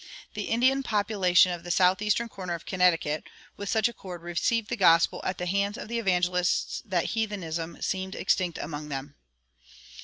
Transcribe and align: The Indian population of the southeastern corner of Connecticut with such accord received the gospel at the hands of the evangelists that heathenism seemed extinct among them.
The 0.33 0.45
Indian 0.49 0.81
population 0.81 1.51
of 1.51 1.63
the 1.63 1.69
southeastern 1.69 2.27
corner 2.27 2.55
of 2.55 2.65
Connecticut 2.65 3.25
with 3.55 3.69
such 3.69 3.87
accord 3.87 4.23
received 4.23 4.69
the 4.69 4.75
gospel 4.75 5.21
at 5.23 5.37
the 5.37 5.45
hands 5.45 5.77
of 5.77 5.89
the 5.89 5.99
evangelists 5.99 6.81
that 6.85 7.11
heathenism 7.13 7.79
seemed 7.83 8.15
extinct 8.15 8.57
among 8.57 8.89
them. 8.89 9.13